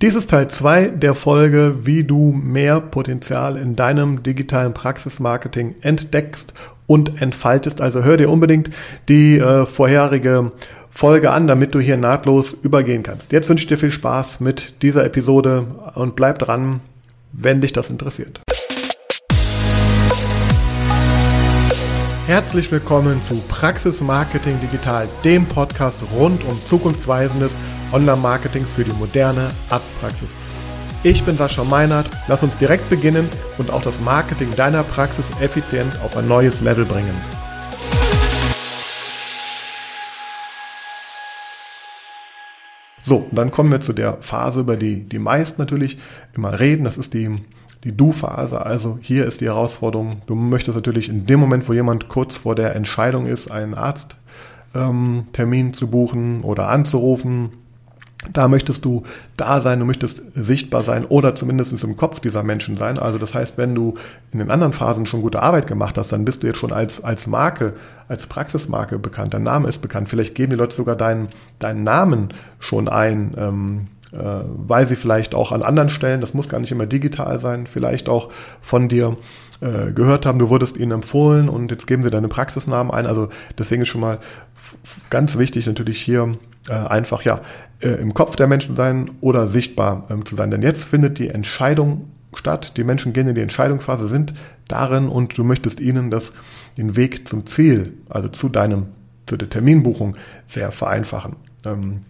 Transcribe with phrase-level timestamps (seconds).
[0.00, 6.52] Dies ist Teil 2 der Folge, wie du mehr Potenzial in deinem digitalen Praxismarketing entdeckst
[6.86, 7.80] und entfaltest.
[7.80, 8.70] Also hör dir unbedingt
[9.08, 10.52] die äh, vorherige
[10.88, 13.32] Folge an, damit du hier nahtlos übergehen kannst.
[13.32, 15.66] Jetzt wünsche ich dir viel Spaß mit dieser Episode
[15.96, 16.78] und bleib dran,
[17.32, 18.40] wenn dich das interessiert.
[22.28, 27.56] Herzlich willkommen zu Praxis Marketing Digital, dem Podcast rund um zukunftsweisendes
[27.92, 30.30] Online-Marketing für die moderne Arztpraxis.
[31.04, 35.98] Ich bin Sascha Meinert, lass uns direkt beginnen und auch das Marketing deiner Praxis effizient
[36.04, 37.14] auf ein neues Level bringen.
[43.08, 45.98] So, dann kommen wir zu der Phase, über die die meisten natürlich
[46.34, 46.84] immer reden.
[46.84, 47.40] Das ist die,
[47.84, 48.66] die Du-Phase.
[48.66, 50.20] Also hier ist die Herausforderung.
[50.26, 55.26] Du möchtest natürlich in dem Moment, wo jemand kurz vor der Entscheidung ist, einen Arzttermin
[55.66, 57.50] ähm, zu buchen oder anzurufen,
[58.32, 59.04] da möchtest du
[59.36, 62.98] da sein, du möchtest sichtbar sein oder zumindest im Kopf dieser Menschen sein.
[62.98, 63.94] Also das heißt, wenn du
[64.32, 67.02] in den anderen Phasen schon gute Arbeit gemacht hast, dann bist du jetzt schon als,
[67.02, 67.74] als Marke,
[68.08, 69.34] als Praxismarke bekannt.
[69.34, 70.08] Dein Name ist bekannt.
[70.08, 75.34] Vielleicht geben die Leute sogar deinen, deinen Namen schon ein, ähm, äh, weil sie vielleicht
[75.34, 79.16] auch an anderen Stellen, das muss gar nicht immer digital sein, vielleicht auch von dir
[79.60, 83.06] äh, gehört haben, du wurdest ihnen empfohlen und jetzt geben sie deine Praxisnamen ein.
[83.06, 84.18] Also deswegen ist schon mal
[85.10, 86.36] ganz wichtig natürlich hier
[86.68, 87.40] äh, einfach ja
[87.80, 90.50] äh, im Kopf der Menschen sein oder sichtbar ähm, zu sein.
[90.50, 92.76] Denn jetzt findet die Entscheidung statt.
[92.76, 94.34] Die Menschen gehen in die Entscheidungsphase, sind
[94.68, 96.32] darin und du möchtest ihnen das,
[96.76, 98.86] den Weg zum Ziel, also zu deinem,
[99.26, 100.16] zu der Terminbuchung
[100.46, 101.36] sehr vereinfachen.
[101.64, 102.02] Ähm,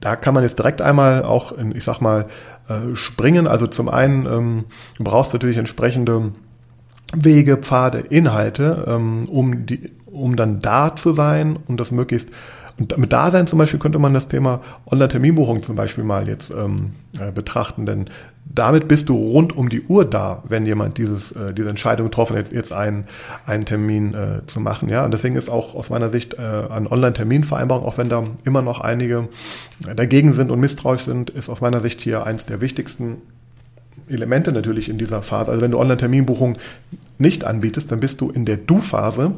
[0.00, 2.26] da kann man jetzt direkt einmal auch, in, ich sag mal,
[2.68, 3.46] äh, springen.
[3.46, 4.64] Also zum einen, ähm,
[4.98, 6.32] du brauchst natürlich entsprechende
[7.14, 12.30] Wege, Pfade, Inhalte, ähm, um, die, um dann da zu sein und das möglichst
[12.78, 16.92] und mit Dasein zum Beispiel könnte man das Thema Online-Terminbuchung zum Beispiel mal jetzt ähm,
[17.20, 18.06] äh, betrachten, denn
[18.44, 22.36] damit bist du rund um die Uhr da, wenn jemand dieses, äh, diese Entscheidung getroffen
[22.36, 23.04] hat, jetzt, einen,
[23.46, 24.88] einen Termin äh, zu machen.
[24.88, 28.62] Ja, und deswegen ist auch aus meiner Sicht äh, an Online-Terminvereinbarung, auch wenn da immer
[28.62, 29.28] noch einige
[29.96, 33.18] dagegen sind und misstrauisch sind, ist aus meiner Sicht hier eins der wichtigsten
[34.08, 35.50] Elemente natürlich in dieser Phase.
[35.50, 36.58] Also wenn du Online-Terminbuchung
[37.18, 39.32] nicht anbietest, dann bist du in der Du-Phase,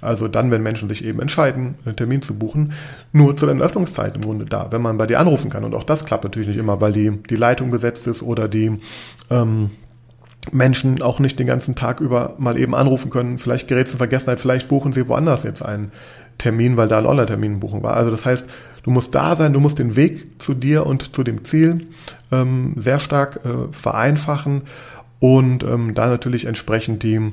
[0.00, 2.72] also dann, wenn Menschen sich eben entscheiden, einen Termin zu buchen,
[3.12, 5.64] nur zu den Öffnungszeiten im Grunde da, wenn man bei dir anrufen kann.
[5.64, 8.78] Und auch das klappt natürlich nicht immer, weil die, die Leitung besetzt ist oder die
[9.30, 9.70] ähm,
[10.52, 13.38] Menschen auch nicht den ganzen Tag über mal eben anrufen können.
[13.38, 15.92] Vielleicht gerät es in Vergessenheit, vielleicht buchen sie woanders jetzt einen
[16.40, 17.94] Termin, weil da ein Online-Terminbuchung war.
[17.94, 18.50] Also das heißt,
[18.82, 21.86] du musst da sein, du musst den Weg zu dir und zu dem Ziel
[22.32, 24.62] ähm, sehr stark äh, vereinfachen
[25.20, 27.32] und ähm, da natürlich entsprechend die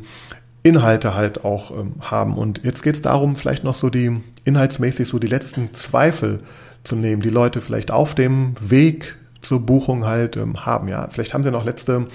[0.61, 2.37] Inhalte halt auch ähm, haben.
[2.37, 6.41] Und jetzt geht es darum, vielleicht noch so die inhaltsmäßig so die letzten Zweifel
[6.83, 10.87] zu nehmen, die Leute vielleicht auf dem Weg zur Buchung halt ähm, haben.
[10.87, 12.07] Ja, vielleicht haben sie noch letzte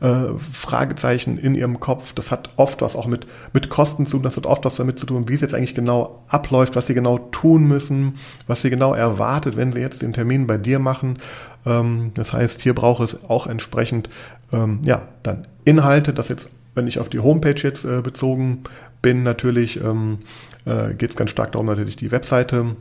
[0.00, 2.12] äh, Fragezeichen in ihrem Kopf.
[2.12, 4.98] Das hat oft was auch mit, mit Kosten zu tun, das hat oft was damit
[4.98, 8.16] zu tun, wie es jetzt eigentlich genau abläuft, was sie genau tun müssen,
[8.46, 11.18] was sie genau erwartet, wenn sie jetzt den Termin bei dir machen.
[11.64, 14.08] Ähm, das heißt, hier braucht es auch entsprechend,
[14.52, 18.64] ähm, ja, dann Inhalte, das jetzt, wenn ich auf die Homepage jetzt äh, bezogen
[19.02, 20.18] bin, natürlich ähm,
[20.64, 22.76] äh, geht es ganz stark darum, natürlich die Webseite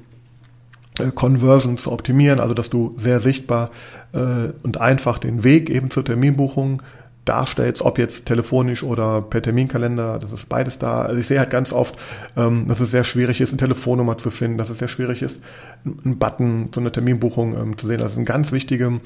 [1.16, 3.72] Conversion zu optimieren, also dass du sehr sichtbar
[4.14, 6.82] äh, und einfach den Weg eben zur Terminbuchung
[7.26, 11.02] darstellst, ob jetzt telefonisch oder per Terminkalender, das ist beides da.
[11.02, 11.96] Also ich sehe halt ganz oft,
[12.38, 15.44] ähm, dass es sehr schwierig ist, eine Telefonnummer zu finden, dass es sehr schwierig ist,
[15.84, 18.00] einen Button zu einer Terminbuchung ähm, zu sehen.
[18.00, 19.02] Das sind ganz wichtige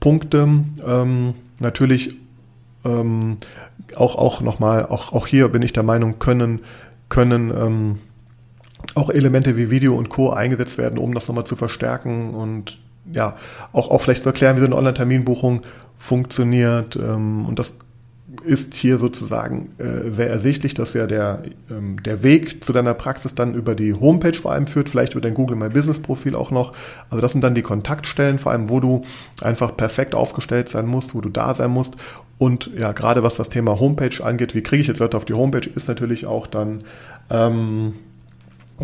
[0.00, 0.48] Punkte.
[0.86, 2.16] Ähm, natürlich
[2.84, 3.36] ähm,
[3.96, 6.60] auch, auch nochmal, auch, auch hier bin ich der Meinung, können,
[7.10, 7.98] können ähm,
[8.94, 10.30] auch Elemente wie Video und Co.
[10.30, 12.78] eingesetzt werden, um das nochmal zu verstärken und
[13.12, 13.36] ja,
[13.72, 15.62] auch, auch vielleicht zu erklären, wie so eine Online-Terminbuchung
[15.98, 16.96] funktioniert.
[16.96, 17.74] Ähm, und das
[18.44, 23.34] ist hier sozusagen äh, sehr ersichtlich, dass ja der, ähm, der Weg zu deiner Praxis
[23.34, 26.50] dann über die Homepage vor allem führt, vielleicht über dein Google My Business Profil auch
[26.50, 26.72] noch.
[27.10, 29.02] Also das sind dann die Kontaktstellen, vor allem, wo du
[29.42, 31.96] einfach perfekt aufgestellt sein musst, wo du da sein musst.
[32.38, 35.34] Und ja, gerade was das Thema Homepage angeht, wie kriege ich jetzt Leute auf die
[35.34, 36.84] Homepage, ist natürlich auch dann
[37.30, 37.94] ähm,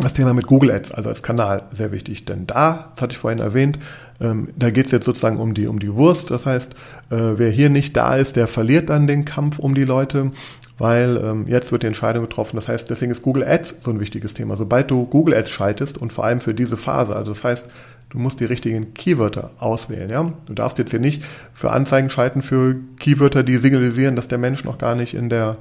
[0.03, 2.25] das Thema mit Google Ads, also als Kanal, sehr wichtig.
[2.25, 3.79] Denn da, das hatte ich vorhin erwähnt,
[4.19, 6.31] ähm, da geht es jetzt sozusagen um die, um die Wurst.
[6.31, 6.73] Das heißt,
[7.09, 10.31] äh, wer hier nicht da ist, der verliert dann den Kampf um die Leute,
[10.77, 12.55] weil ähm, jetzt wird die Entscheidung getroffen.
[12.55, 14.55] Das heißt, deswegen ist Google Ads so ein wichtiges Thema.
[14.55, 17.67] Sobald du Google Ads schaltest und vor allem für diese Phase, also das heißt,
[18.09, 20.09] du musst die richtigen Keywörter auswählen.
[20.09, 20.31] Ja?
[20.45, 21.23] Du darfst jetzt hier nicht
[21.53, 25.57] für Anzeigen schalten für Keywörter, die signalisieren, dass der Mensch noch gar nicht in der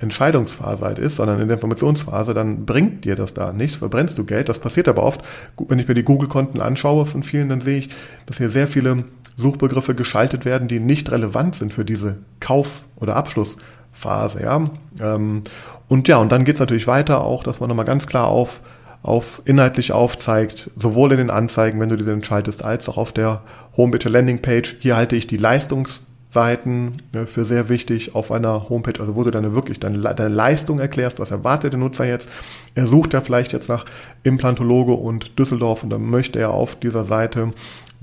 [0.00, 4.24] Entscheidungsphase halt ist, sondern in der Informationsphase, dann bringt dir das da nichts, verbrennst du
[4.24, 4.48] Geld.
[4.48, 5.20] Das passiert aber oft.
[5.68, 7.90] Wenn ich mir die Google-Konten anschaue von vielen, dann sehe ich,
[8.26, 9.04] dass hier sehr viele
[9.36, 14.42] Suchbegriffe geschaltet werden, die nicht relevant sind für diese Kauf- oder Abschlussphase.
[14.42, 14.70] Ja?
[15.02, 15.42] Ähm,
[15.88, 18.62] und ja, und dann geht es natürlich weiter auch, dass man nochmal ganz klar auf,
[19.02, 23.42] auf inhaltlich aufzeigt, sowohl in den Anzeigen, wenn du diese entscheidest, als auch auf der
[23.76, 24.76] Homepage Landingpage.
[24.80, 29.24] Hier halte ich die Leistungs- Seiten ne, für sehr wichtig auf einer Homepage, also wo
[29.24, 32.30] du dann wirklich deine, deine Leistung erklärst, was erwartet der Nutzer jetzt.
[32.74, 33.84] Er sucht ja vielleicht jetzt nach
[34.22, 37.50] Implantologe und Düsseldorf und dann möchte er auf dieser Seite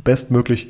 [0.03, 0.69] bestmöglich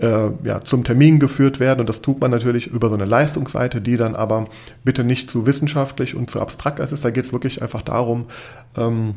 [0.00, 3.80] äh, ja, zum Termin geführt werden und das tut man natürlich über so eine Leistungsseite,
[3.80, 4.46] die dann aber
[4.84, 7.04] bitte nicht zu wissenschaftlich und zu abstrakt ist.
[7.04, 8.26] Da geht es wirklich einfach darum,
[8.76, 9.14] ähm,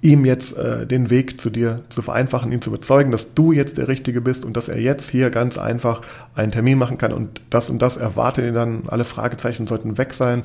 [0.00, 3.78] ihm jetzt äh, den Weg zu dir zu vereinfachen, ihn zu überzeugen, dass du jetzt
[3.78, 6.02] der Richtige bist und dass er jetzt hier ganz einfach
[6.34, 8.84] einen Termin machen kann und das und das erwartet ihn dann.
[8.88, 10.44] Alle Fragezeichen sollten weg sein.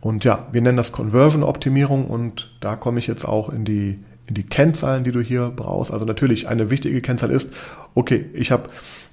[0.00, 4.34] Und ja, wir nennen das Conversion-Optimierung und da komme ich jetzt auch in die, in
[4.34, 5.92] die Kennzahlen, die du hier brauchst.
[5.92, 7.52] Also natürlich eine wichtige Kennzahl ist,
[7.94, 8.68] okay, ich habe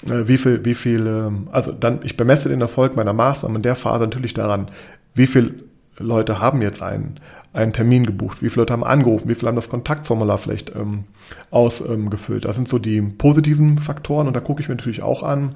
[0.09, 3.61] äh, wie viel, wie viel, äh, also dann, ich bemesse den Erfolg meiner Maßnahmen in
[3.63, 4.67] der Phase natürlich daran,
[5.13, 5.63] wie viel
[5.97, 7.19] Leute haben jetzt einen,
[7.53, 11.05] einen Termin gebucht, wie viele Leute haben angerufen, wie viele haben das Kontaktformular vielleicht ähm,
[11.49, 12.45] ausgefüllt.
[12.45, 15.55] das sind so die positiven Faktoren und da gucke ich mir natürlich auch an.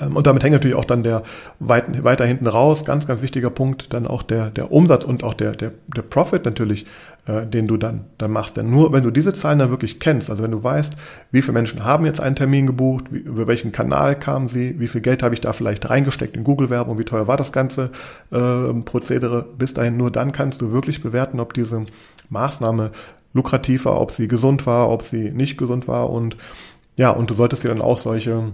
[0.00, 1.22] Ähm, und damit hängt natürlich auch dann der
[1.58, 5.34] weit, weiter hinten raus, ganz, ganz wichtiger Punkt, dann auch der, der Umsatz und auch
[5.34, 6.86] der, der, der Profit natürlich
[7.26, 8.56] äh, den du dann, dann machst.
[8.56, 10.94] Denn nur wenn du diese Zahlen dann wirklich kennst, also wenn du weißt,
[11.32, 14.86] wie viele Menschen haben jetzt einen Termin gebucht, wie, über welchen Kanal kamen sie, wie
[14.86, 17.90] viel Geld habe ich da vielleicht reingesteckt in Google-Werbung, wie teuer war das ganze
[18.30, 21.84] äh, Prozedere, bis dahin nur dann kannst du wirklich bewerten, ob diese
[22.30, 22.92] Maßnahme
[23.34, 26.36] lukrativ war, ob sie gesund war, ob sie nicht gesund war und
[26.96, 28.52] ja, und du solltest dir dann auch solche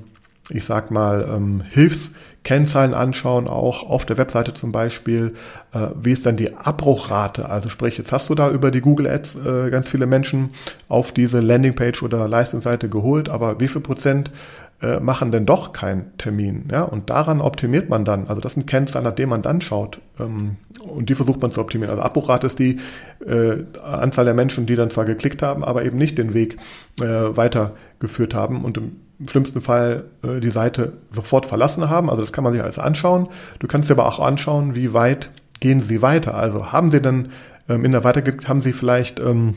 [0.51, 5.35] ich sag mal, ähm, Hilfskennzahlen anschauen, auch auf der Webseite zum Beispiel,
[5.73, 7.49] äh, wie ist dann die Abbruchrate?
[7.49, 10.51] Also sprich, jetzt hast du da über die Google Ads äh, ganz viele Menschen
[10.89, 14.31] auf diese Landingpage oder Leistungsseite geholt, aber wie viel Prozent
[14.83, 16.69] äh, machen denn doch keinen Termin?
[16.71, 18.27] Ja, und daran optimiert man dann.
[18.27, 20.01] Also das sind Kennzahlen, nach denen man dann schaut.
[20.19, 21.91] Ähm, und die versucht man zu optimieren.
[21.91, 22.79] Also Abbruchrate ist die
[23.25, 26.57] äh, Anzahl der Menschen, die dann zwar geklickt haben, aber eben nicht den Weg
[27.01, 28.65] äh, weitergeführt haben.
[28.65, 32.11] Und im im schlimmsten Fall äh, die Seite sofort verlassen haben.
[32.11, 33.29] Also das kann man sich alles anschauen.
[33.59, 35.31] Du kannst dir aber auch anschauen, wie weit
[35.61, 36.35] gehen sie weiter.
[36.35, 37.29] Also haben sie dann
[37.69, 39.55] ähm, in der Weiterge haben sie vielleicht ähm,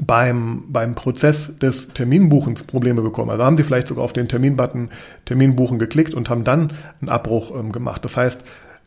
[0.00, 3.30] beim, beim Prozess des Terminbuchens Probleme bekommen.
[3.30, 4.90] Also haben sie vielleicht sogar auf den Terminbutton
[5.24, 8.04] Terminbuchen geklickt und haben dann einen Abbruch ähm, gemacht.
[8.04, 8.42] Das heißt,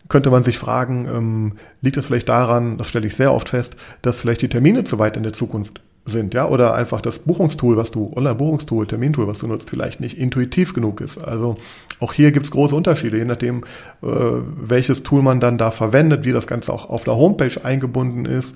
[0.10, 3.76] könnte man sich fragen, ähm, liegt das vielleicht daran, das stelle ich sehr oft fest,
[4.02, 7.78] dass vielleicht die Termine zu weit in der Zukunft sind, ja, oder einfach das Buchungstool,
[7.78, 11.18] was du, Online-Buchungstool, Termintool, was du nutzt, vielleicht nicht intuitiv genug ist.
[11.18, 11.58] Also
[12.00, 13.64] auch hier gibt's große Unterschiede, je nachdem,
[14.02, 18.26] äh, welches Tool man dann da verwendet, wie das Ganze auch auf der Homepage eingebunden
[18.26, 18.56] ist.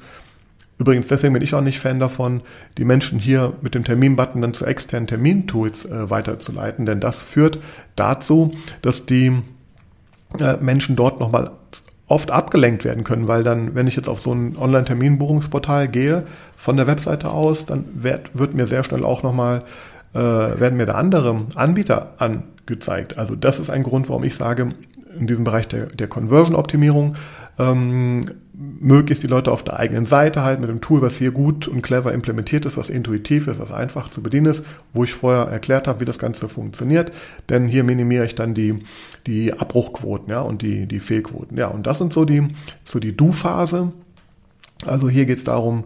[0.79, 2.41] Übrigens, deswegen bin ich auch nicht Fan davon,
[2.77, 7.59] die Menschen hier mit dem Terminbutton dann zu externen Termintools äh, weiterzuleiten, denn das führt
[7.95, 8.51] dazu,
[8.81, 9.31] dass die
[10.39, 11.51] äh, Menschen dort nochmal
[12.07, 16.23] oft abgelenkt werden können, weil dann, wenn ich jetzt auf so ein Online-Terminbuchungsportal gehe,
[16.55, 19.63] von der Webseite aus, dann wird, wird mir sehr schnell auch nochmal,
[20.13, 23.17] äh, werden mir da andere Anbieter angezeigt.
[23.17, 24.69] Also das ist ein Grund, warum ich sage,
[25.19, 27.15] in diesem Bereich der, der Conversion-Optimierung
[27.59, 28.25] ähm,
[28.59, 31.83] möglichst die Leute auf der eigenen Seite halt mit dem Tool, was hier gut und
[31.83, 35.87] clever implementiert ist, was intuitiv ist, was einfach zu bedienen ist, wo ich vorher erklärt
[35.87, 37.11] habe, wie das Ganze funktioniert.
[37.49, 38.79] Denn hier minimiere ich dann die,
[39.27, 41.55] die Abbruchquoten ja, und die, die Fehlquoten.
[41.55, 42.47] Ja, und das sind so die,
[42.83, 43.91] so die Do-Phase.
[44.85, 45.83] Also hier geht es darum,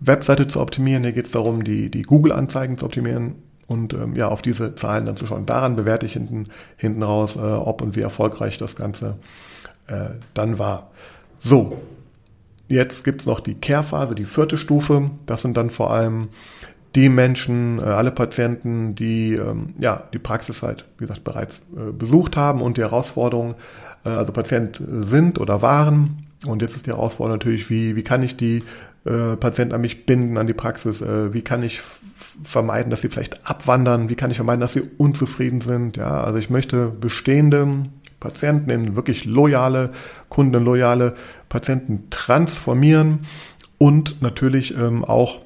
[0.00, 3.34] Webseite zu optimieren, hier geht es darum, die, die Google-Anzeigen zu optimieren
[3.66, 5.44] und ähm, ja, auf diese Zahlen dann zu schauen.
[5.46, 6.44] Daran bewerte ich hinten,
[6.76, 9.16] hinten raus, äh, ob und wie erfolgreich das Ganze
[9.88, 10.90] äh, dann war.
[11.38, 11.78] So,
[12.68, 15.10] jetzt gibt's noch die Care-Phase, die vierte Stufe.
[15.26, 16.28] Das sind dann vor allem
[16.94, 21.92] die Menschen, äh, alle Patienten, die ähm, ja die Praxis halt, wie gesagt, bereits äh,
[21.92, 23.54] besucht haben und die Herausforderung,
[24.04, 26.26] äh, also Patient sind oder waren.
[26.46, 28.62] Und jetzt ist die Herausforderung natürlich, wie, wie kann ich die
[29.38, 31.02] Patienten an mich binden, an die Praxis?
[31.04, 31.82] Wie kann ich
[32.42, 34.08] vermeiden, dass sie vielleicht abwandern?
[34.08, 35.98] Wie kann ich vermeiden, dass sie unzufrieden sind?
[35.98, 37.84] Ja, also ich möchte bestehende
[38.18, 39.90] Patienten in wirklich loyale
[40.30, 41.16] Kunden, loyale
[41.54, 43.26] Patienten transformieren
[43.78, 45.38] und natürlich ähm, auch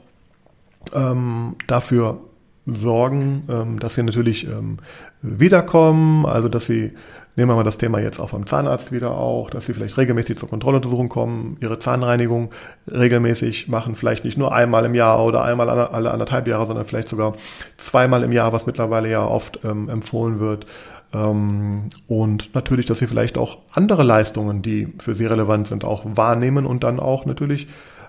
[0.94, 2.22] ähm, dafür
[2.64, 4.78] sorgen, ähm, dass sie natürlich ähm,
[5.20, 6.94] wiederkommen, also dass sie,
[7.36, 10.38] nehmen wir mal das Thema jetzt auch beim Zahnarzt wieder auch, dass sie vielleicht regelmäßig
[10.38, 12.52] zur Kontrolluntersuchung kommen, ihre Zahnreinigung
[12.90, 17.08] regelmäßig machen, vielleicht nicht nur einmal im Jahr oder einmal alle anderthalb Jahre, sondern vielleicht
[17.08, 17.34] sogar
[17.76, 20.64] zweimal im Jahr, was mittlerweile ja oft ähm, empfohlen wird
[21.10, 26.66] und natürlich, dass sie vielleicht auch andere Leistungen, die für sie relevant sind, auch wahrnehmen
[26.66, 27.66] und dann auch natürlich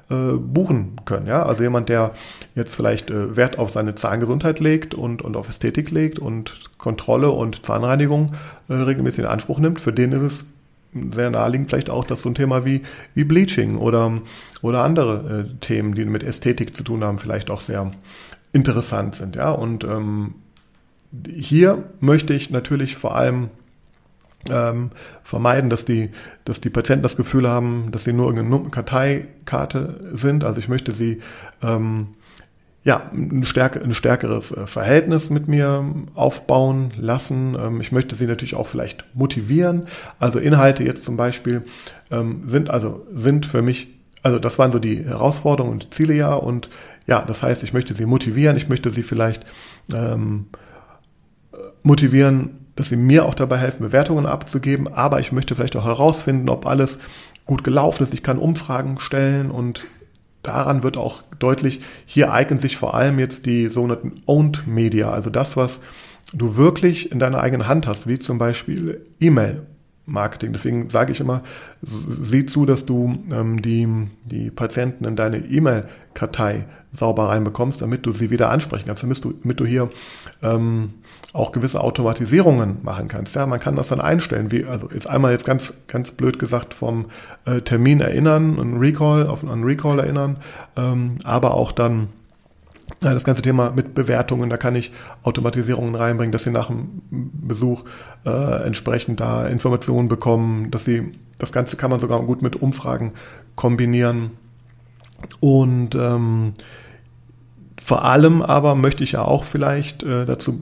[0.10, 1.28] äh, buchen können.
[1.28, 1.44] Ja?
[1.44, 2.14] Also jemand, der
[2.56, 7.30] jetzt vielleicht äh, Wert auf seine Zahngesundheit legt und, und auf Ästhetik legt und Kontrolle
[7.30, 8.34] und Zahnreinigung
[8.70, 10.46] äh, regelmäßig in Anspruch nimmt, für den ist es
[11.14, 12.82] sehr naheliegend vielleicht auch, dass so ein Thema wie,
[13.14, 14.20] wie Bleaching oder,
[14.64, 17.92] oder andere Themen, die mit Ästhetik zu tun haben, vielleicht auch sehr
[18.52, 19.36] interessant sind.
[19.36, 19.52] Ja?
[19.52, 20.34] Und ähm,
[21.28, 23.50] hier möchte ich natürlich vor allem
[24.50, 24.92] ähm,
[25.24, 26.12] vermeiden, dass die,
[26.46, 30.44] dass die Patienten das Gefühl haben, dass sie nur irgendeine Karteikarte sind.
[30.44, 31.20] Also ich möchte sie
[31.62, 32.10] ähm,
[32.84, 35.84] ja, ein, stärker, ein stärkeres äh, Verhältnis mit mir
[36.16, 37.58] aufbauen lassen.
[37.60, 39.88] Ähm, ich möchte sie natürlich auch vielleicht motivieren.
[40.20, 41.64] Also Inhalte jetzt zum Beispiel
[42.10, 43.88] ähm, sind also sind für mich,
[44.24, 46.34] also das waren so die Herausforderungen und Ziele ja.
[46.34, 46.70] Und
[47.06, 48.56] ja, das heißt, ich möchte sie motivieren.
[48.56, 49.46] Ich möchte sie vielleicht
[49.94, 50.46] ähm,
[51.84, 56.50] motivieren, dass sie mir auch dabei helfen, Bewertungen abzugeben, aber ich möchte vielleicht auch herausfinden,
[56.50, 57.00] ob alles
[57.46, 58.14] gut gelaufen ist.
[58.14, 59.86] Ich kann Umfragen stellen und
[60.44, 65.30] daran wird auch deutlich, hier eignen sich vor allem jetzt die sogenannten Owned Media, also
[65.30, 65.82] das, was
[66.34, 69.66] du wirklich in deiner eigenen Hand hast, wie zum Beispiel E-Mail.
[70.10, 70.54] Marketing.
[70.54, 71.42] Deswegen sage ich immer,
[71.82, 73.88] sieh zu, dass du ähm, die,
[74.26, 79.34] die Patienten in deine E-Mail-Kartei sauber reinbekommst, damit du sie wieder ansprechen kannst, damit du,
[79.44, 79.90] damit du hier
[80.42, 80.94] ähm,
[81.34, 83.36] auch gewisse Automatisierungen machen kannst.
[83.36, 86.74] Ja, man kann das dann einstellen, wie, also jetzt einmal jetzt ganz, ganz blöd gesagt
[86.74, 87.06] vom
[87.46, 90.38] äh, Termin erinnern, einen Recall, auf einen Recall erinnern,
[90.76, 92.08] ähm, aber auch dann
[93.00, 94.92] das ganze Thema mit Bewertungen, da kann ich
[95.24, 97.84] Automatisierungen reinbringen, dass sie nach dem Besuch
[98.26, 103.14] äh, entsprechend da Informationen bekommen, dass sie, das Ganze kann man sogar gut mit Umfragen
[103.56, 104.32] kombinieren.
[105.40, 106.54] Und ähm,
[107.82, 110.62] vor allem aber möchte ich ja auch vielleicht äh, dazu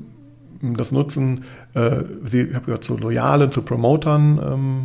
[0.61, 1.43] das nutzen,
[1.73, 4.39] äh, Sie, ich habe gesagt, zu loyalen, zu Promotern,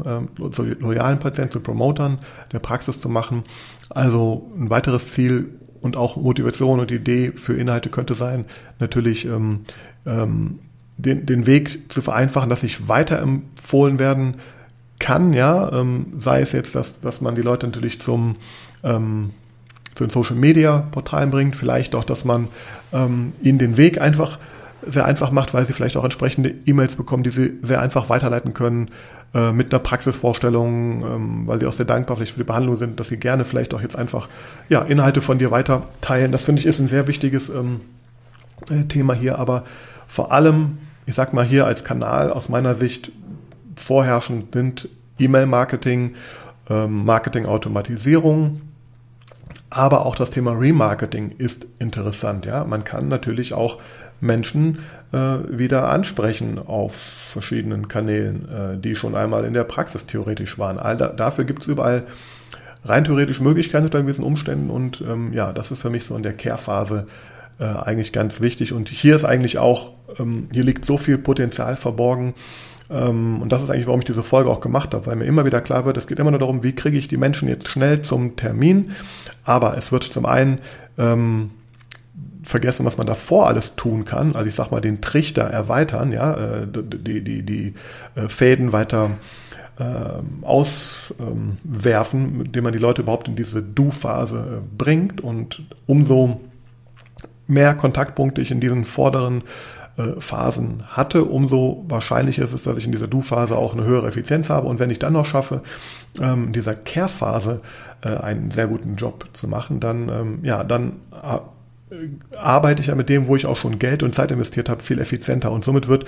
[0.07, 2.19] ähm, äh, zu loyalen Patienten, zu Promotern
[2.53, 3.45] der Praxis zu machen.
[3.89, 5.49] Also ein weiteres Ziel
[5.83, 8.47] und auch Motivation und Idee für Inhalte könnte sein,
[8.79, 9.61] natürlich ähm,
[10.07, 10.61] ähm,
[10.97, 14.37] den, den Weg zu vereinfachen, dass ich weiterempfohlen werden
[14.99, 18.37] kann, ja, ähm, sei es jetzt, dass, dass man die Leute natürlich zum
[18.85, 19.31] ähm,
[19.95, 22.49] zu den Social Media Portalen bringt, vielleicht auch, dass man
[22.93, 24.39] ähm, ihnen den Weg einfach
[24.87, 28.55] sehr einfach macht, weil sie vielleicht auch entsprechende E-Mails bekommen, die sie sehr einfach weiterleiten
[28.55, 28.91] können
[29.35, 33.01] äh, mit einer Praxisvorstellung, ähm, weil sie auch sehr dankbar vielleicht für die Behandlung sind,
[33.01, 34.29] dass sie gerne vielleicht auch jetzt einfach
[34.69, 36.33] ja, Inhalte von dir weiter teilen.
[36.33, 37.81] Das finde ich ist ein sehr wichtiges ähm,
[38.71, 39.65] äh, Thema hier, aber
[40.07, 43.13] vor allem, ich sag mal hier als Kanal aus meiner Sicht
[43.77, 46.15] vorherrschend sind E-Mail-Marketing,
[46.69, 48.61] ähm, Marketing-Automatisierung,
[49.73, 52.45] aber auch das Thema Remarketing ist interessant.
[52.45, 53.79] Ja, man kann natürlich auch
[54.21, 54.81] Menschen
[55.13, 55.17] äh,
[55.49, 60.79] wieder ansprechen auf verschiedenen Kanälen, äh, die schon einmal in der Praxis theoretisch waren.
[60.79, 62.05] All da, dafür gibt es überall
[62.85, 66.23] rein theoretisch Möglichkeiten unter gewissen Umständen und ähm, ja, das ist für mich so in
[66.23, 67.07] der Care-Phase
[67.59, 68.73] äh, eigentlich ganz wichtig.
[68.73, 72.35] Und hier ist eigentlich auch, ähm, hier liegt so viel Potenzial verborgen.
[72.91, 75.45] Ähm, und das ist eigentlich, warum ich diese Folge auch gemacht habe, weil mir immer
[75.45, 78.01] wieder klar wird, es geht immer nur darum, wie kriege ich die Menschen jetzt schnell
[78.01, 78.93] zum Termin.
[79.45, 80.61] Aber es wird zum einen
[80.99, 81.51] ähm,
[82.43, 84.35] vergessen, was man davor alles tun kann.
[84.35, 87.75] Also ich sag mal, den Trichter erweitern, ja, äh, die, die, die
[88.15, 89.11] äh, Fäden weiter
[89.79, 95.21] äh, auswerfen, mit dem man die Leute überhaupt in diese Du-Phase äh, bringt.
[95.21, 96.41] Und umso
[97.47, 99.45] mehr Kontaktpunkte ich in diesen vorderen äh,
[100.19, 104.51] Phasen hatte, umso wahrscheinlicher ist es, dass ich in dieser Du-Phase auch eine höhere Effizienz
[104.51, 104.69] habe.
[104.69, 105.63] Und wenn ich dann noch schaffe,
[106.21, 107.61] ähm, in dieser Care-Phase
[108.03, 110.95] äh, einen sehr guten Job zu machen, dann, ähm, ja, dann
[112.39, 114.99] arbeite ich ja mit dem, wo ich auch schon Geld und Zeit investiert habe, viel
[114.99, 115.53] effizienter.
[115.53, 116.07] Und somit wird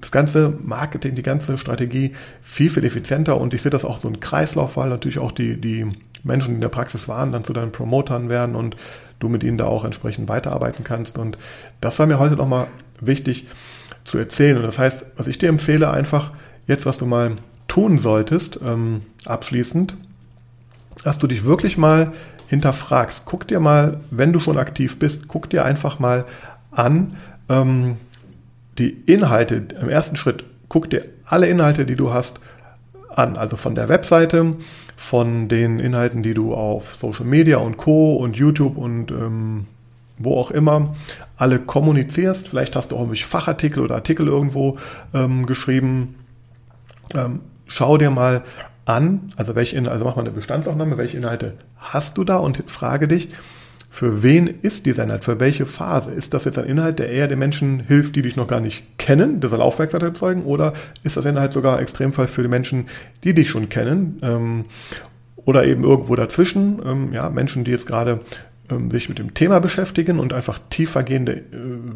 [0.00, 3.40] das ganze Marketing, die ganze Strategie viel, viel effizienter.
[3.40, 5.86] Und ich sehe das auch so ein Kreislauf, weil natürlich auch die, die
[6.24, 8.76] Menschen, die in der Praxis waren, dann zu deinen Promotern werden und
[9.20, 11.18] du mit ihnen da auch entsprechend weiterarbeiten kannst.
[11.18, 11.38] Und
[11.80, 12.66] das war mir heute nochmal
[13.06, 13.46] wichtig
[14.04, 14.56] zu erzählen.
[14.56, 16.32] Und das heißt, was ich dir empfehle, einfach
[16.66, 17.36] jetzt, was du mal
[17.68, 19.94] tun solltest, ähm, abschließend,
[21.04, 22.12] dass du dich wirklich mal
[22.48, 23.22] hinterfragst.
[23.24, 26.26] Guck dir mal, wenn du schon aktiv bist, guck dir einfach mal
[26.70, 27.16] an
[27.48, 27.96] ähm,
[28.78, 30.44] die Inhalte im ersten Schritt.
[30.68, 32.40] Guck dir alle Inhalte, die du hast,
[33.16, 33.36] an.
[33.36, 34.56] Also von der Webseite,
[34.96, 38.16] von den Inhalten, die du auf Social Media und Co.
[38.16, 39.66] und YouTube und ähm,
[40.24, 40.94] wo auch immer
[41.36, 42.48] alle kommunizierst.
[42.48, 44.78] Vielleicht hast du auch irgendwelche Fachartikel oder Artikel irgendwo
[45.14, 46.16] ähm, geschrieben.
[47.14, 48.42] Ähm, schau dir mal
[48.84, 52.62] an, also welche Inhalte, also mach mal eine Bestandsaufnahme, welche Inhalte hast du da und
[52.66, 53.30] frage dich,
[53.90, 56.12] für wen ist dieser Inhalt, für welche Phase?
[56.12, 58.98] Ist das jetzt ein Inhalt, der eher den Menschen hilft, die dich noch gar nicht
[58.98, 62.86] kennen, der soll Aufmerksamkeit erzeugen, oder ist das Inhalt sogar Extremfall für die Menschen,
[63.22, 64.18] die dich schon kennen?
[64.22, 64.64] Ähm,
[65.44, 68.20] oder eben irgendwo dazwischen, ähm, ja, Menschen, die jetzt gerade
[68.90, 71.42] sich mit dem Thema beschäftigen und einfach tiefergehende äh,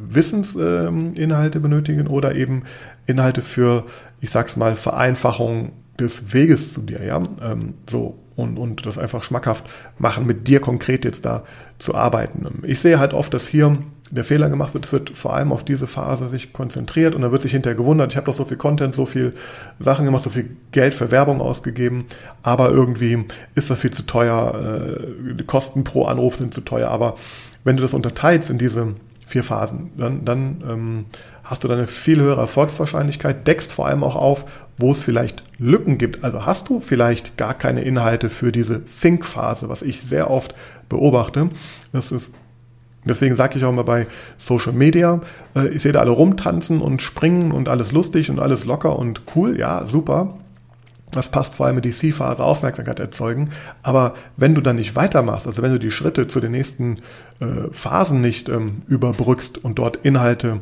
[0.09, 2.65] Wissensinhalte benötigen oder eben
[3.07, 3.87] Inhalte für,
[4.21, 9.23] ich sag's mal, Vereinfachung des Weges zu dir, ja, ähm, so und, und das einfach
[9.23, 9.65] schmackhaft
[9.99, 11.45] machen, mit dir konkret jetzt da
[11.79, 12.63] zu arbeiten.
[12.65, 13.79] Ich sehe halt oft, dass hier
[14.11, 17.33] der Fehler gemacht wird, es wird vor allem auf diese Phase sich konzentriert und dann
[17.33, 19.35] wird sich hinterher gewundert, ich habe doch so viel Content, so viel
[19.79, 22.07] Sachen gemacht, so viel Geld für Werbung ausgegeben,
[22.43, 26.91] aber irgendwie ist das viel zu teuer, äh, die Kosten pro Anruf sind zu teuer,
[26.91, 27.17] aber
[27.65, 28.95] wenn du das unterteilst in diese
[29.27, 31.05] vier Phasen, dann, dann ähm,
[31.43, 34.45] hast du dann eine viel höhere Erfolgswahrscheinlichkeit, deckst vor allem auch auf,
[34.79, 36.23] wo es vielleicht Lücken gibt.
[36.23, 40.55] Also hast du vielleicht gar keine Inhalte für diese Think-Phase, was ich sehr oft
[40.89, 41.49] beobachte.
[41.93, 42.33] Das ist
[43.07, 45.21] Deswegen sage ich auch mal bei Social Media,
[45.55, 49.23] äh, ich sehe da alle rumtanzen und springen und alles lustig und alles locker und
[49.35, 50.35] cool, ja, super.
[51.13, 53.51] Das passt vor allem in die C-Phase Aufmerksamkeit erzeugen.
[53.83, 56.97] Aber wenn du dann nicht weitermachst, also wenn du die Schritte zu den nächsten
[57.41, 60.61] äh, Phasen nicht ähm, überbrückst und dort Inhalte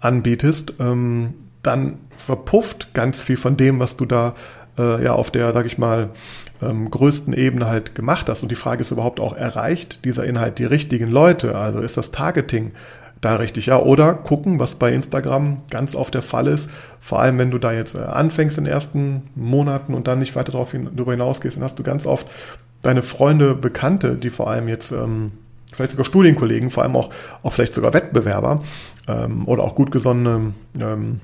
[0.00, 4.34] anbietest, ähm, dann verpufft ganz viel von dem, was du da
[4.78, 6.10] äh, ja auf der, sag ich mal,
[6.62, 8.42] ähm, größten Ebene halt gemacht hast.
[8.42, 11.56] Und die Frage ist überhaupt auch, erreicht dieser Inhalt die richtigen Leute?
[11.56, 12.72] Also ist das Targeting
[13.20, 13.66] da richtig?
[13.66, 17.58] Ja, oder gucken, was bei Instagram ganz oft der Fall ist, vor allem wenn du
[17.58, 21.12] da jetzt äh, anfängst in den ersten Monaten und dann nicht weiter darauf hin, darüber
[21.12, 22.26] hinausgehst, dann hast du ganz oft
[22.82, 25.32] deine Freunde, Bekannte, die vor allem jetzt ähm,
[25.72, 27.10] vielleicht sogar Studienkollegen, vor allem auch,
[27.42, 28.62] auch vielleicht sogar Wettbewerber
[29.08, 31.20] ähm, oder auch gut gesonnene ähm,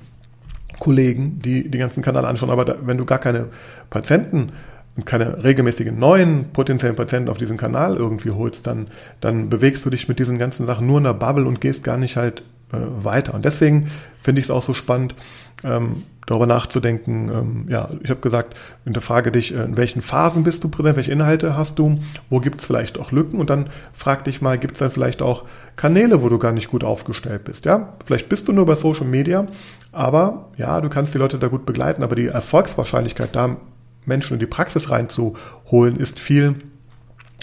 [0.81, 2.49] Kollegen, die die ganzen Kanäle anschauen.
[2.49, 3.49] Aber da, wenn du gar keine
[3.91, 4.51] Patienten
[4.97, 8.87] und keine regelmäßigen neuen potenziellen Patienten auf diesen Kanal irgendwie holst, dann,
[9.21, 11.97] dann bewegst du dich mit diesen ganzen Sachen nur in der Bubble und gehst gar
[11.97, 13.33] nicht halt weiter.
[13.33, 13.87] Und deswegen
[14.21, 15.15] finde ich es auch so spannend,
[15.63, 17.29] ähm, darüber nachzudenken.
[17.29, 21.11] Ähm, ja, ich habe gesagt, hinterfrage dich, äh, in welchen Phasen bist du präsent, welche
[21.11, 21.99] Inhalte hast du,
[22.29, 25.21] wo gibt es vielleicht auch Lücken und dann frag dich mal, gibt es dann vielleicht
[25.21, 27.65] auch Kanäle, wo du gar nicht gut aufgestellt bist.
[27.65, 29.47] Ja, vielleicht bist du nur bei Social Media,
[29.91, 33.57] aber ja, du kannst die Leute da gut begleiten, aber die Erfolgswahrscheinlichkeit, da
[34.05, 36.55] Menschen in die Praxis reinzuholen, ist viel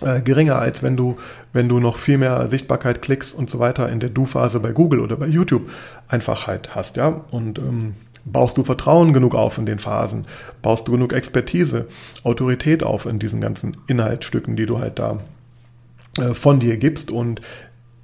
[0.02, 1.16] äh, geringer, als wenn du,
[1.52, 5.00] wenn du noch viel mehr Sichtbarkeit, Klicks und so weiter in der Du-Phase bei Google
[5.00, 5.70] oder bei YouTube
[6.08, 7.24] einfach halt hast, ja.
[7.30, 10.26] Und ähm, baust du Vertrauen genug auf in den Phasen,
[10.62, 11.86] baust du genug Expertise,
[12.22, 15.18] Autorität auf in diesen ganzen Inhaltsstücken, die du halt da
[16.18, 17.40] äh, von dir gibst und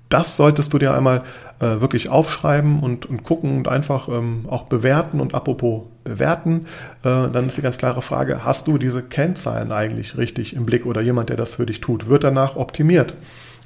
[0.08, 1.22] das solltest du dir einmal
[1.60, 5.20] äh, wirklich aufschreiben und, und gucken und einfach ähm, auch bewerten.
[5.20, 6.66] Und apropos bewerten,
[7.02, 10.86] äh, dann ist die ganz klare Frage, hast du diese Kennzahlen eigentlich richtig im Blick
[10.86, 13.14] oder jemand, der das für dich tut, wird danach optimiert?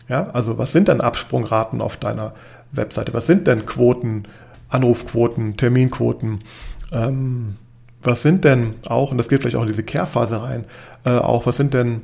[0.09, 2.33] Ja, also was sind denn Absprungraten auf deiner
[2.73, 3.13] Webseite?
[3.13, 4.25] Was sind denn Quoten,
[4.69, 6.41] Anrufquoten, Terminquoten?
[6.93, 7.57] Ähm,
[8.03, 10.65] was sind denn auch, und das geht vielleicht auch in diese Kehrphase rein,
[11.05, 12.03] äh, auch was sind denn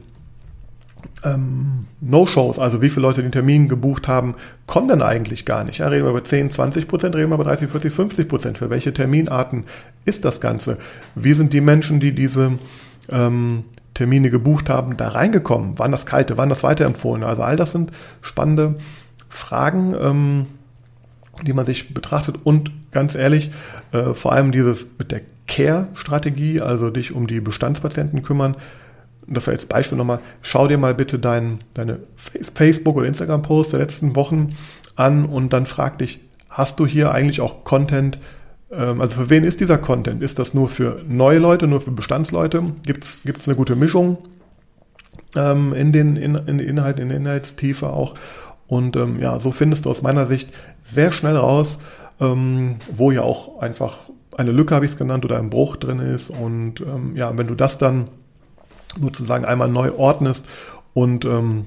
[1.24, 4.34] ähm, No-Shows, also wie viele Leute den Termin gebucht haben,
[4.66, 5.78] kommen dann eigentlich gar nicht.
[5.78, 8.58] Ja, reden wir über 10, 20 Prozent, reden wir über 30, 40, 50 Prozent.
[8.58, 9.64] Für welche Terminarten
[10.04, 10.78] ist das Ganze?
[11.14, 12.52] Wie sind die Menschen, die diese
[13.10, 15.78] ähm, Termine gebucht haben, da reingekommen?
[15.78, 17.24] Wann das kalte, wann das weiterempfohlen?
[17.24, 18.76] Also all das sind spannende
[19.28, 20.46] Fragen, ähm,
[21.42, 23.50] die man sich betrachtet und ganz ehrlich,
[23.92, 28.56] äh, vor allem dieses mit der Care-Strategie, also dich um die Bestandspatienten kümmern,
[29.26, 34.16] dafür als Beispiel nochmal, schau dir mal bitte dein, deine Facebook- oder Instagram-Posts der letzten
[34.16, 34.54] Wochen
[34.96, 38.18] an und dann frag dich, hast du hier eigentlich auch Content,
[38.70, 40.22] ähm, also für wen ist dieser Content?
[40.22, 42.62] Ist das nur für neue Leute, nur für Bestandsleute?
[42.84, 44.18] Gibt es eine gute Mischung
[45.37, 48.14] ähm, in den in, in Inhalten, in der Inhaltstiefe auch?
[48.66, 50.50] Und ähm, ja, so findest du aus meiner Sicht
[50.82, 51.78] sehr schnell raus,
[52.20, 53.98] ähm, wo ja auch einfach
[54.37, 56.30] eine Lücke, habe ich es genannt, oder ein Bruch drin ist.
[56.30, 56.84] Und
[57.14, 58.08] ja, wenn du das dann
[59.00, 60.44] sozusagen einmal neu ordnest
[60.92, 61.66] und ähm,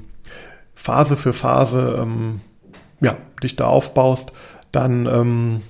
[0.76, 2.42] Phase für Phase ähm,
[3.02, 4.32] ja, dich da aufbaust,
[4.72, 5.62] dann ähm,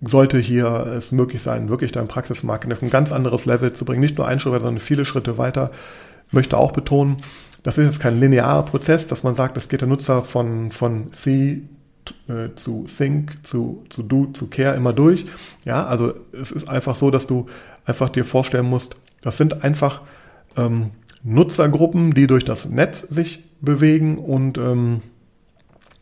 [0.00, 4.00] sollte hier es möglich sein, wirklich dein Praxismarketing auf ein ganz anderes Level zu bringen.
[4.00, 5.70] Nicht nur einen Schritt, sondern viele Schritte weiter.
[6.28, 7.18] Ich möchte auch betonen,
[7.62, 11.12] das ist jetzt kein linearer Prozess, dass man sagt, es geht der Nutzer von, von
[11.12, 11.62] C
[12.28, 15.26] äh, zu Think, zu, zu Do, zu Care immer durch.
[15.64, 17.46] Ja, also es ist einfach so, dass du
[17.86, 20.02] einfach dir vorstellen musst, das sind einfach
[20.56, 20.90] ähm,
[21.22, 25.00] Nutzergruppen, die durch das Netz sich bewegen und ähm,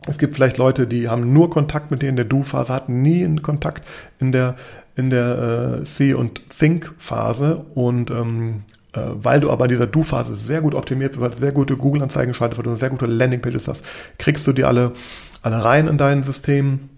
[0.05, 3.23] es gibt vielleicht Leute, die haben nur Kontakt mit denen in der Do-Phase, hatten nie
[3.23, 3.87] einen Kontakt
[4.19, 4.55] in der,
[4.97, 8.63] in der äh, See- und Think-Phase und ähm,
[8.93, 12.59] Äh, weil du aber in dieser Du-Phase sehr gut optimiert weil sehr gute Google-Anzeigen schaltest,
[12.59, 13.83] weil du sehr gute Landing-Pages hast,
[14.19, 14.93] kriegst du die alle,
[15.41, 16.89] alle rein in dein System.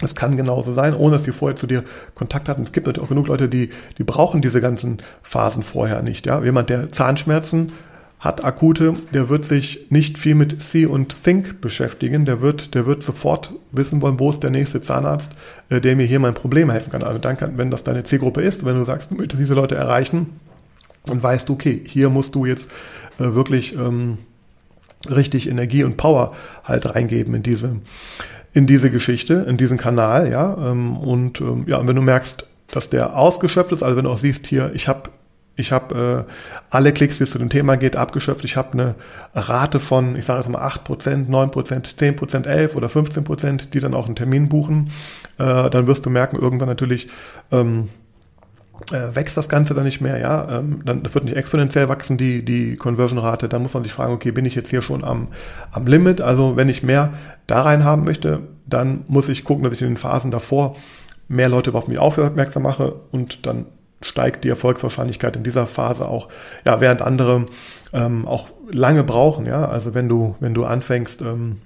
[0.00, 1.82] Es kann genauso sein, ohne dass die vorher zu dir
[2.14, 2.62] Kontakt hatten.
[2.62, 6.26] Es gibt natürlich auch genug Leute, die, die brauchen diese ganzen Phasen vorher nicht.
[6.26, 6.42] Ja?
[6.42, 7.72] Jemand, der Zahnschmerzen
[8.20, 12.24] hat akute, der wird sich nicht viel mit See und Think beschäftigen.
[12.24, 15.32] Der wird, der wird sofort wissen wollen, wo ist der nächste Zahnarzt,
[15.68, 17.02] äh, der mir hier mein Problem helfen kann.
[17.02, 19.76] Also dann kann, wenn das deine Zielgruppe ist, wenn du sagst, du möchtest diese Leute
[19.76, 20.40] erreichen,
[21.10, 22.70] und weißt, okay, hier musst du jetzt
[23.18, 24.18] äh, wirklich ähm,
[25.08, 26.34] richtig Energie und Power
[26.64, 27.76] halt reingeben in diese,
[28.58, 30.56] in diese Geschichte, in diesen Kanal, ja.
[30.58, 34.18] Ähm, und ähm, ja, wenn du merkst, dass der ausgeschöpft ist, also wenn du auch
[34.18, 35.10] siehst hier, ich habe
[35.54, 36.32] ich habe äh,
[36.70, 38.44] alle Klicks, die es zu dem Thema geht, abgeschöpft.
[38.44, 38.94] Ich habe eine
[39.34, 44.06] Rate von, ich sage jetzt mal 8%, 9%, 10%, 11 oder 15%, die dann auch
[44.06, 44.92] einen Termin buchen.
[45.38, 47.08] Äh, dann wirst du merken, irgendwann natürlich,
[47.50, 47.88] ähm,
[48.90, 52.44] äh, wächst das Ganze dann nicht mehr, ja, ähm, dann wird nicht exponentiell wachsen, die,
[52.44, 55.28] die Conversion-Rate, dann muss man sich fragen, okay, bin ich jetzt hier schon am,
[55.70, 56.20] am Limit?
[56.20, 57.12] Also wenn ich mehr
[57.46, 60.76] da rein haben möchte, dann muss ich gucken, dass ich in den Phasen davor
[61.28, 63.66] mehr Leute auf mich aufmerksam mache und dann
[64.00, 66.28] steigt die Erfolgswahrscheinlichkeit in dieser Phase auch,
[66.64, 67.46] ja, während andere
[67.92, 71.58] ähm, auch lange brauchen, ja, also wenn du, wenn du anfängst, ähm,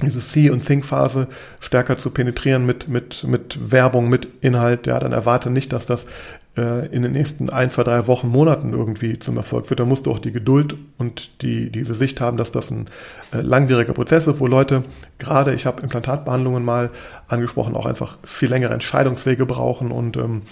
[0.00, 1.28] diese See- und Think-Phase
[1.60, 6.06] stärker zu penetrieren mit, mit, mit Werbung, mit Inhalt, ja, dann erwarte nicht, dass das
[6.56, 9.80] äh, in den nächsten ein, zwei, drei Wochen, Monaten irgendwie zum Erfolg wird.
[9.80, 12.86] Da musst du auch die Geduld und die, diese Sicht haben, dass das ein
[13.32, 14.82] äh, langwieriger Prozess ist, wo Leute,
[15.18, 16.90] gerade ich habe Implantatbehandlungen mal
[17.28, 20.42] angesprochen, auch einfach viel längere Entscheidungswege brauchen und ähm,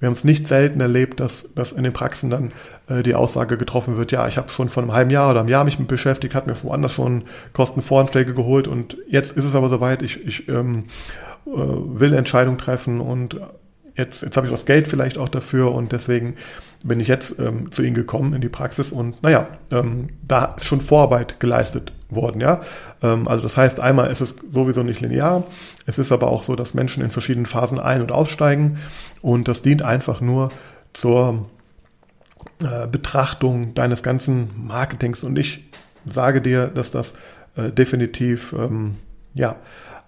[0.00, 2.52] wir haben es nicht selten erlebt, dass, dass in den Praxen dann
[2.88, 5.48] äh, die Aussage getroffen wird, ja, ich habe schon vor einem halben Jahr oder einem
[5.48, 9.68] Jahr mich mit beschäftigt, hat mir woanders schon Kostenvoranschläge geholt und jetzt ist es aber
[9.68, 10.84] soweit, ich, ich ähm,
[11.46, 13.38] äh, will Entscheidung treffen und
[13.94, 16.36] jetzt, jetzt habe ich das Geld vielleicht auch dafür und deswegen
[16.82, 20.64] bin ich jetzt ähm, zu Ihnen gekommen in die Praxis und naja, ähm, da ist
[20.64, 22.60] schon Vorarbeit geleistet worden, ja.
[23.02, 25.44] Ähm, also das heißt, einmal ist es sowieso nicht linear,
[25.86, 28.78] es ist aber auch so, dass Menschen in verschiedenen Phasen ein- und aussteigen
[29.22, 30.50] und das dient einfach nur
[30.92, 31.46] zur
[32.62, 35.64] äh, Betrachtung deines ganzen Marketings und ich
[36.08, 37.14] sage dir, dass das
[37.56, 38.96] äh, definitiv ähm,
[39.34, 39.56] ja,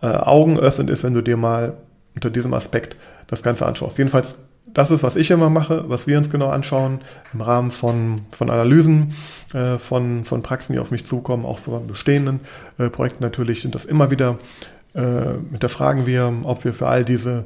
[0.03, 1.77] äh, augenöffnend ist, wenn du dir mal
[2.15, 3.99] unter diesem Aspekt das Ganze anschaust.
[3.99, 4.37] Jedenfalls,
[4.75, 7.01] das ist, was ich immer mache, was wir uns genau anschauen
[7.33, 9.15] im Rahmen von, von Analysen,
[9.55, 12.41] äh, von, von Praxen, die auf mich zukommen, auch von bestehenden
[12.79, 14.39] äh, Projekten natürlich sind das immer wieder,
[14.95, 15.01] äh,
[15.51, 17.45] hinterfragen wir, ob wir für all diese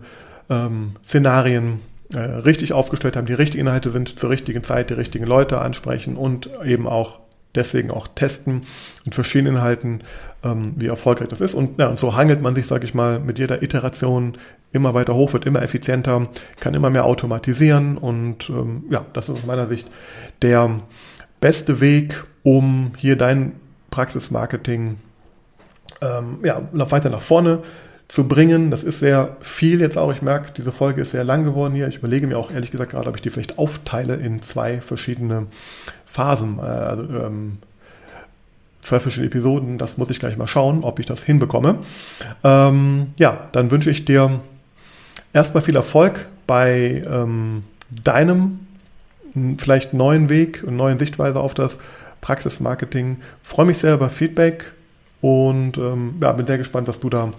[0.49, 1.81] ähm, Szenarien
[2.15, 6.17] äh, richtig aufgestellt haben, die richtigen Inhalte sind, zur richtigen Zeit die richtigen Leute ansprechen
[6.17, 7.19] und eben auch
[7.57, 8.63] deswegen auch testen
[9.05, 10.03] in verschiedenen Inhalten,
[10.45, 11.55] ähm, wie erfolgreich das ist.
[11.55, 14.37] Und, ja, und so hangelt man sich, sage ich mal, mit jeder Iteration
[14.73, 16.29] immer weiter hoch, wird immer effizienter,
[16.61, 19.87] kann immer mehr automatisieren und ähm, ja, das ist aus meiner Sicht
[20.43, 20.81] der
[21.41, 23.53] beste Weg, um hier dein
[23.91, 24.97] Praxismarketing
[26.03, 27.63] ähm, ja, noch weiter nach vorne
[28.09, 28.71] zu bringen.
[28.71, 30.13] Das ist sehr viel jetzt auch.
[30.13, 31.89] Ich merke, diese Folge ist sehr lang geworden hier.
[31.89, 35.47] Ich überlege mir auch ehrlich gesagt gerade, ob ich die vielleicht aufteile in zwei verschiedene
[36.05, 36.59] Phasen.
[36.59, 37.59] Äh, also, ähm,
[38.81, 39.79] zwei verschiedene Episoden.
[39.79, 41.79] Das muss ich gleich mal schauen, ob ich das hinbekomme.
[42.45, 44.41] Ähm, ja, dann wünsche ich dir
[45.37, 48.61] erstmal viel Erfolg bei ähm, deinem
[49.59, 51.79] vielleicht neuen Weg und neuen Sichtweise auf das
[52.23, 53.19] Praxismarketing.
[53.43, 54.73] Freue mich sehr über Feedback
[55.21, 57.33] und ähm, ja, bin sehr gespannt, was du da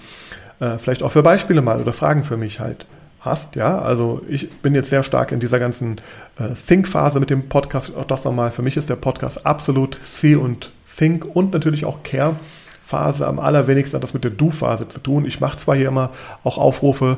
[0.60, 2.86] äh, vielleicht auch für Beispiele mal oder Fragen für mich halt
[3.20, 3.56] hast.
[3.56, 6.00] Ja, also ich bin jetzt sehr stark in dieser ganzen
[6.38, 7.96] äh, Think-Phase mit dem Podcast.
[7.96, 12.04] Auch das nochmal, für mich ist der Podcast absolut See und Think und natürlich auch
[12.04, 12.36] Care.
[12.84, 15.26] Phase am allerwenigsten hat das mit der Du-Phase zu tun.
[15.26, 16.12] Ich mache zwar hier immer
[16.46, 17.18] auch Aufrufe,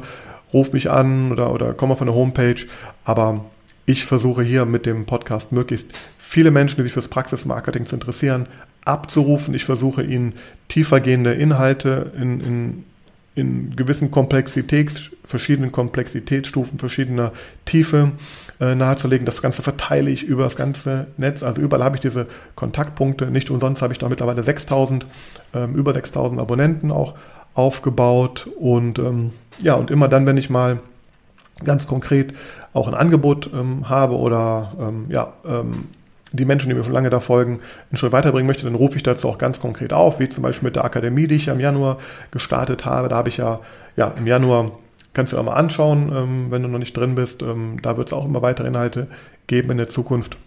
[0.54, 2.66] ruf mich an oder, oder komm auf eine Homepage,
[3.04, 3.46] aber
[3.86, 8.48] ich versuche hier mit dem Podcast möglichst viele Menschen, die sich fürs Praxismarketing interessieren,
[8.86, 9.54] abzurufen.
[9.54, 10.34] Ich versuche ihnen
[10.68, 12.84] tiefergehende Inhalte in, in
[13.40, 17.32] in gewissen Komplexitäts, verschiedenen Komplexitätsstufen, verschiedener
[17.66, 18.12] Tiefe
[18.60, 19.26] äh, nahezulegen.
[19.26, 21.44] Das Ganze verteile ich über das ganze Netz.
[21.44, 23.28] Also überall habe ich diese Kontaktpunkte.
[23.28, 25.06] Nicht umsonst habe ich da mittlerweile 6000,
[25.54, 27.16] ähm, über 6000 Abonnenten auch
[27.54, 28.48] aufgebaut.
[28.60, 29.32] Und ähm,
[29.62, 30.80] ja, und immer dann, wenn ich mal
[31.64, 32.34] ganz konkret
[32.74, 35.86] auch ein Angebot ähm, habe oder ähm, ja, ähm,
[36.32, 37.60] die Menschen, die mir schon lange da folgen,
[37.90, 40.68] einen Schritt weiterbringen möchte, dann rufe ich dazu auch ganz konkret auf, wie zum Beispiel
[40.68, 41.98] mit der Akademie, die ich im Januar
[42.32, 43.08] gestartet habe.
[43.08, 43.60] Da habe ich ja,
[43.96, 44.72] ja im Januar,
[45.14, 47.42] kannst du auch mal anschauen, ähm, wenn du noch nicht drin bist.
[47.42, 49.08] Ähm, da wird es auch immer weitere Inhalte
[49.48, 50.38] geben in der Zukunft,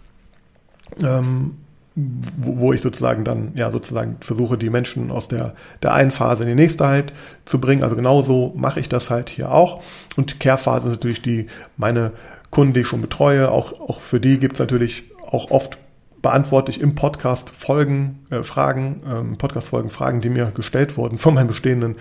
[1.95, 5.53] wo, ich sozusagen dann, ja, sozusagen versuche, die Menschen aus der,
[5.83, 7.13] der einen Phase in die nächste halt
[7.45, 7.83] zu bringen.
[7.83, 9.83] Also genauso mache ich das halt hier auch.
[10.15, 12.11] Und Care-Phase ist natürlich die, meine
[12.49, 13.51] Kunden, die ich schon betreue.
[13.51, 15.77] Auch, auch für die gibt es natürlich auch oft
[16.23, 21.35] beantworte ich im Podcast Folgen, äh, Fragen, ähm, Podcast-Folgen, Fragen, die mir gestellt wurden von
[21.35, 21.97] meinen bestehenden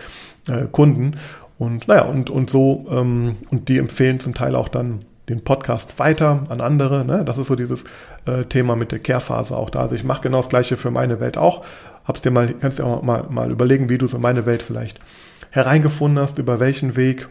[0.49, 1.17] äh, Kunden.
[1.59, 5.99] Und naja, und, und so, ähm, und die empfehlen zum Teil auch dann den Podcast
[5.99, 7.05] weiter an andere.
[7.05, 7.25] Ne?
[7.25, 7.85] Das ist so dieses
[8.27, 9.81] äh, Thema mit der Kehrphase auch da.
[9.81, 11.65] Also ich mache genau das gleiche für meine Welt auch.
[12.05, 14.99] Hab's dir mal, kannst dir auch mal, mal überlegen, wie du so meine Welt vielleicht
[15.51, 17.29] hereingefunden hast, über welchen Weg.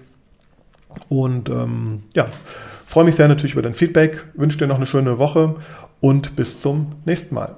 [1.09, 2.27] Und ähm, ja,
[2.85, 5.55] freue mich sehr natürlich über dein Feedback, wünsche dir noch eine schöne Woche
[5.99, 7.55] und bis zum nächsten Mal.